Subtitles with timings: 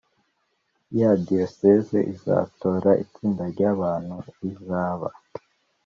[0.99, 5.09] ya Diyoseze izatora itsinda ry abantu rizaba